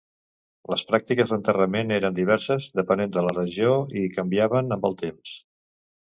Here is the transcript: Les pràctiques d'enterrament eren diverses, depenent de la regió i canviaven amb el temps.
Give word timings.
Les 0.73 0.83
pràctiques 0.91 1.33
d'enterrament 1.33 1.91
eren 1.97 2.15
diverses, 2.19 2.69
depenent 2.79 3.13
de 3.17 3.23
la 3.27 3.33
regió 3.39 3.75
i 4.05 4.09
canviaven 4.15 4.77
amb 4.77 4.89
el 4.91 4.97
temps. 5.03 5.35